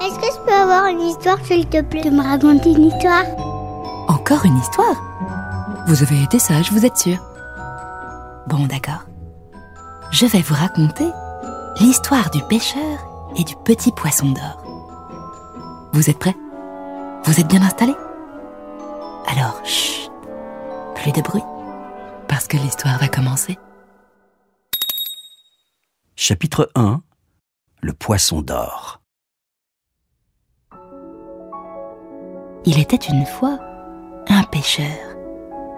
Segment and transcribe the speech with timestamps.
[0.00, 3.24] Est-ce que je peux avoir une histoire, s'il te plaît, de me raconter une histoire?
[4.08, 4.96] Encore une histoire?
[5.86, 7.18] Vous avez été sage, vous êtes sûr
[8.46, 9.04] Bon, d'accord.
[10.10, 11.08] Je vais vous raconter
[11.80, 14.62] l'histoire du pêcheur et du petit poisson d'or.
[15.92, 16.36] Vous êtes prêts?
[17.24, 17.96] Vous êtes bien installés?
[19.26, 20.10] Alors, chut,
[20.94, 21.42] plus de bruit,
[22.28, 23.58] parce que l'histoire va commencer.
[26.16, 27.00] Chapitre 1
[27.80, 28.97] Le poisson d'or.
[32.70, 33.58] Il était une fois
[34.28, 34.84] un pêcheur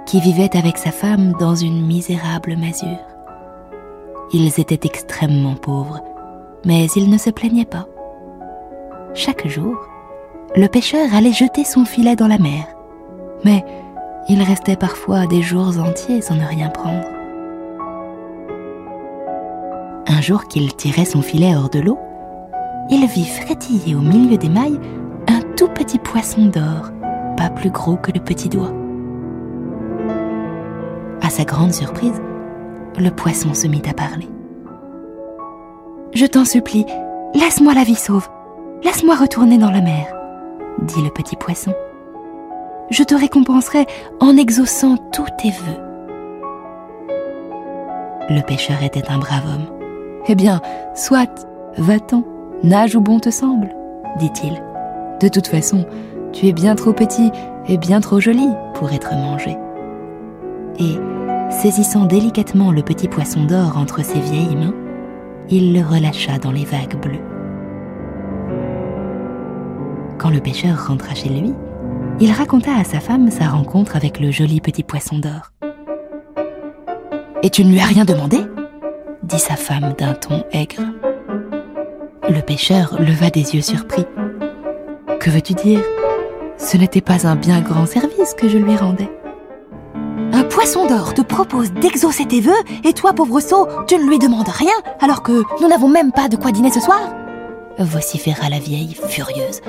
[0.06, 3.06] qui vivait avec sa femme dans une misérable masure.
[4.32, 6.00] Ils étaient extrêmement pauvres,
[6.64, 7.86] mais ils ne se plaignaient pas.
[9.14, 9.76] Chaque jour,
[10.56, 12.66] le pêcheur allait jeter son filet dans la mer,
[13.44, 13.64] mais
[14.28, 17.06] il restait parfois des jours entiers sans ne rien prendre.
[20.08, 22.00] Un jour qu'il tirait son filet hors de l'eau,
[22.90, 24.80] il vit frétiller au milieu des mailles
[25.60, 26.90] tout petit poisson d'or,
[27.36, 28.72] pas plus gros que le petit doigt.
[31.20, 32.18] À sa grande surprise,
[32.98, 34.26] le poisson se mit à parler.
[36.14, 36.86] Je t'en supplie,
[37.34, 38.26] laisse-moi la vie sauve,
[38.82, 40.06] laisse-moi retourner dans la mer,
[40.80, 41.74] dit le petit poisson.
[42.88, 43.84] Je te récompenserai
[44.18, 45.82] en exaucant tous tes vœux.
[48.30, 49.66] Le pêcheur était un brave homme.
[50.26, 50.62] Eh bien,
[50.94, 52.24] soit, va-t'en,
[52.62, 53.68] nage où bon te semble,
[54.18, 54.62] dit-il.
[55.20, 55.86] De toute façon,
[56.32, 57.30] tu es bien trop petit
[57.68, 59.56] et bien trop joli pour être mangé.
[60.78, 60.96] Et,
[61.50, 64.74] saisissant délicatement le petit poisson d'or entre ses vieilles mains,
[65.50, 67.24] il le relâcha dans les vagues bleues.
[70.18, 71.52] Quand le pêcheur rentra chez lui,
[72.20, 75.52] il raconta à sa femme sa rencontre avec le joli petit poisson d'or.
[77.42, 78.38] Et tu ne lui as rien demandé?
[79.22, 80.82] dit sa femme d'un ton aigre.
[82.28, 84.04] Le pêcheur leva des yeux surpris.
[85.20, 85.80] Que veux-tu dire?
[86.56, 89.10] Ce n'était pas un bien grand service que je lui rendais.
[90.32, 92.52] Un poisson d'or te propose d'exaucer tes vœux
[92.84, 96.28] et toi, pauvre sot, tu ne lui demandes rien alors que nous n'avons même pas
[96.28, 97.00] de quoi dîner ce soir
[97.84, 99.60] vociféra la vieille furieuse.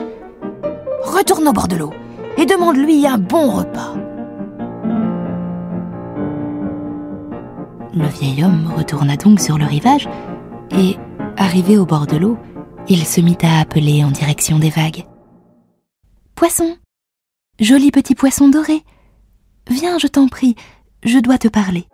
[1.03, 1.91] Retourne au bord de l'eau
[2.37, 3.95] et demande-lui un bon repas.
[7.93, 10.07] Le vieil homme retourna donc sur le rivage
[10.71, 10.97] et,
[11.37, 12.37] arrivé au bord de l'eau,
[12.87, 15.05] il se mit à appeler en direction des vagues.
[16.41, 16.75] Poisson,
[17.59, 18.81] joli petit poisson doré,
[19.69, 20.55] viens, je t'en prie,
[21.03, 21.85] je dois te parler.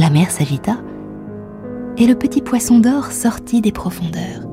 [0.00, 0.78] La mer s'agita
[1.96, 4.48] et le petit poisson d'or sortit des profondeurs.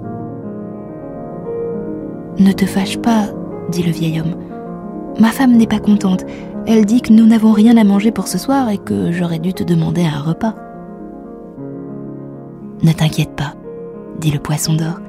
[2.38, 3.30] Ne te fâche pas,
[3.72, 4.36] dit le vieil homme.
[5.19, 6.24] Ma femme n'est pas contente.
[6.68, 9.56] Elle dit que nous n'avons rien à manger pour ce soir et que j'aurais dû
[9.56, 10.53] te demander un repas.
[12.84, 13.56] Ne t'inquiète pas,
[14.19, 15.00] dit le poisson d'or.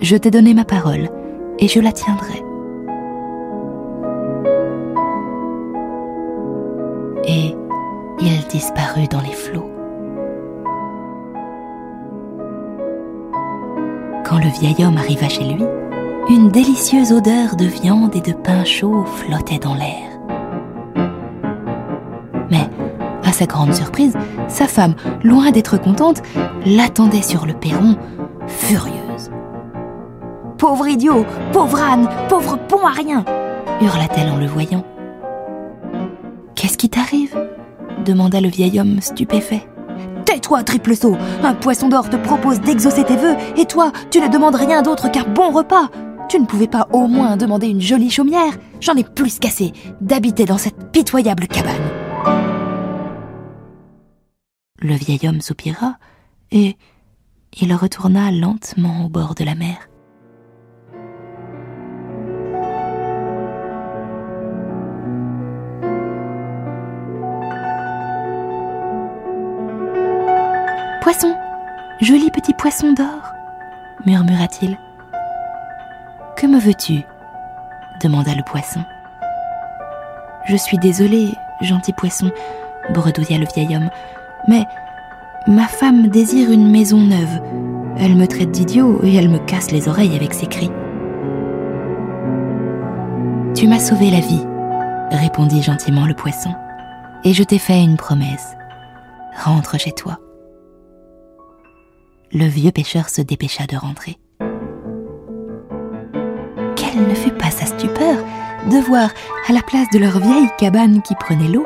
[0.00, 1.08] Je t'ai donné ma parole
[1.58, 2.42] et je la tiendrai.
[7.26, 7.54] Et
[8.20, 9.70] il disparut dans les flots.
[14.24, 15.64] Quand le vieil homme arriva chez lui,
[16.28, 20.10] une délicieuse odeur de viande et de pain chaud flottait dans l'air.
[22.50, 22.68] Mais,
[23.22, 24.16] à sa grande surprise,
[24.48, 26.22] sa femme, loin d'être contente,
[26.66, 27.96] l'attendait sur le perron,
[28.46, 29.03] furieuse.
[30.58, 33.24] Pauvre idiot, pauvre âne, pauvre bon à rien
[33.80, 34.84] hurla-t-elle en le voyant.
[36.54, 37.36] Qu'est-ce qui t'arrive?
[38.04, 39.66] demanda le vieil homme stupéfait.
[40.24, 44.28] Tais-toi, triple saut Un poisson d'or te propose d'exaucer tes vœux, et toi, tu ne
[44.28, 45.90] demandes rien d'autre qu'un bon repas
[46.26, 50.46] tu ne pouvais pas au moins demander une jolie chaumière J'en ai plus qu'assez d'habiter
[50.46, 51.74] dans cette pitoyable cabane.
[54.80, 55.98] Le vieil homme soupira
[56.50, 56.76] et
[57.60, 59.88] il retourna lentement au bord de la mer.
[71.04, 71.36] Poisson,
[72.00, 73.34] joli petit poisson d'or,
[74.06, 74.78] murmura-t-il.
[76.34, 77.02] Que me veux-tu?
[78.02, 78.80] demanda le poisson.
[80.46, 82.30] Je suis désolé, gentil poisson,
[82.94, 83.90] bredouilla le vieil homme.
[84.48, 84.64] Mais
[85.46, 87.38] ma femme désire une maison neuve.
[87.98, 90.70] Elle me traite d'idiot et elle me casse les oreilles avec ses cris.
[93.54, 94.46] Tu m'as sauvé la vie,
[95.10, 96.54] répondit gentiment le poisson,
[97.24, 98.56] et je t'ai fait une promesse.
[99.36, 100.18] Rentre chez toi.
[102.36, 104.18] Le vieux pêcheur se dépêcha de rentrer.
[106.74, 108.16] Quelle ne fut pas sa stupeur
[108.68, 109.10] de voir,
[109.48, 111.64] à la place de leur vieille cabane qui prenait l'eau,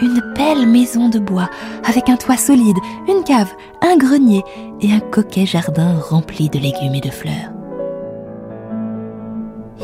[0.00, 1.50] une belle maison de bois
[1.84, 2.76] avec un toit solide,
[3.08, 3.50] une cave,
[3.82, 4.44] un grenier
[4.80, 7.50] et un coquet jardin rempli de légumes et de fleurs.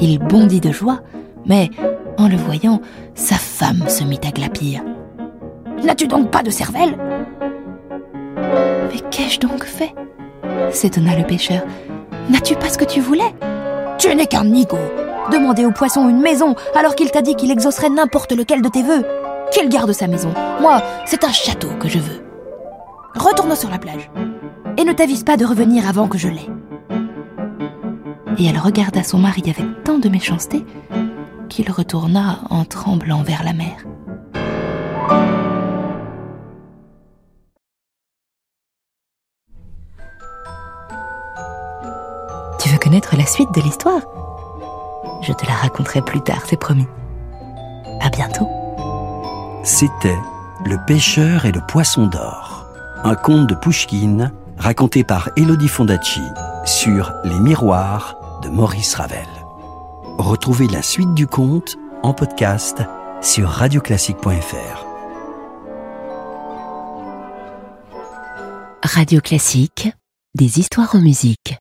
[0.00, 1.00] Il bondit de joie,
[1.44, 1.70] mais
[2.18, 2.80] en le voyant,
[3.16, 4.82] sa femme se mit à glapir.
[5.82, 6.96] N'as-tu donc pas de cervelle
[8.36, 9.92] Mais qu'ai-je donc fait?
[10.72, 11.62] S'étonna le pêcheur.
[12.28, 13.34] N'as-tu pas ce que tu voulais?
[13.98, 14.78] Tu n'es qu'un nigo
[15.30, 18.82] Demander au poisson une maison alors qu'il t'a dit qu'il exaucerait n'importe lequel de tes
[18.82, 19.04] vœux.
[19.52, 20.32] Qu'il garde sa maison.
[20.60, 22.22] Moi, c'est un château que je veux.
[23.16, 24.10] Retourne sur la plage.
[24.76, 26.48] Et ne t'avise pas de revenir avant que je l'aie.
[28.38, 30.64] Et elle regarda son mari avec tant de méchanceté
[31.48, 33.84] qu'il retourna en tremblant vers la mer.
[42.90, 44.02] Connaître la suite de l'histoire
[45.22, 46.88] Je te la raconterai plus tard, c'est promis.
[48.00, 48.48] À bientôt.
[49.62, 50.18] C'était
[50.64, 52.66] Le pêcheur et le poisson d'or,
[53.04, 56.20] un conte de Pouchkine raconté par Elodie Fondacci
[56.64, 59.28] sur Les miroirs de Maurice Ravel.
[60.18, 62.82] Retrouvez la suite du conte en podcast
[63.20, 64.84] sur radioclassique.fr.
[68.82, 69.92] Radio Classique,
[70.34, 71.54] des histoires en musique.